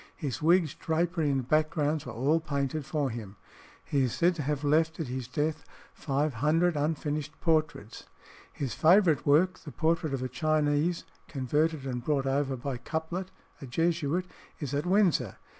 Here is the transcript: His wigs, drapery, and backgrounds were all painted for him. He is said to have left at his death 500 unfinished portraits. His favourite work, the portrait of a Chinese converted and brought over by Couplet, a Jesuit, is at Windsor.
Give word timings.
His 0.15 0.41
wigs, 0.41 0.73
drapery, 0.73 1.29
and 1.29 1.47
backgrounds 1.47 2.07
were 2.07 2.11
all 2.13 2.39
painted 2.39 2.87
for 2.87 3.11
him. 3.11 3.35
He 3.85 4.01
is 4.05 4.13
said 4.13 4.33
to 4.33 4.41
have 4.41 4.63
left 4.63 4.99
at 4.99 5.05
his 5.09 5.27
death 5.27 5.63
500 5.93 6.75
unfinished 6.75 7.39
portraits. 7.39 8.07
His 8.51 8.73
favourite 8.73 9.27
work, 9.27 9.59
the 9.59 9.71
portrait 9.71 10.15
of 10.15 10.23
a 10.23 10.27
Chinese 10.27 11.03
converted 11.27 11.85
and 11.85 12.03
brought 12.03 12.25
over 12.25 12.55
by 12.57 12.77
Couplet, 12.77 13.29
a 13.61 13.67
Jesuit, 13.67 14.25
is 14.59 14.73
at 14.73 14.87
Windsor. 14.87 15.37